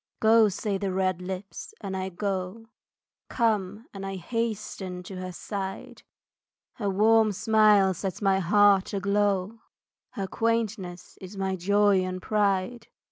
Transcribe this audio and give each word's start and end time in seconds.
Go, 0.19 0.49
say 0.49 0.79
the 0.79 0.91
red 0.91 1.21
lips, 1.21 1.75
and 1.79 1.95
I 1.95 2.09
go, 2.09 2.65
Come, 3.29 3.85
and 3.93 4.03
I 4.03 4.15
hasten 4.15 5.03
to 5.03 5.17
her 5.17 5.31
side, 5.31 6.01
Her 6.77 6.89
warm 6.89 7.31
smile 7.31 7.93
sets 7.93 8.19
my 8.19 8.39
heart 8.39 8.95
aglow, 8.95 9.59
Her 10.13 10.25
quaintness 10.25 11.19
is 11.21 11.37
my 11.37 11.55
joy 11.55 11.99
and 12.01 12.19
pride. 12.19 12.87